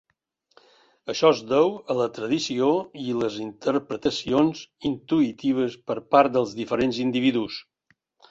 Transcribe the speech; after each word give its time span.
Això 1.13 1.29
es 1.35 1.41
deu 1.51 1.67
a 1.93 1.97
la 1.97 2.07
tradició 2.15 2.69
i 3.03 3.05
les 3.19 3.37
interpretacions 3.43 4.63
intuïtives 4.91 5.75
per 5.91 5.99
part 6.15 6.35
dels 6.39 6.57
diferents 6.63 7.03
individus. 7.07 7.63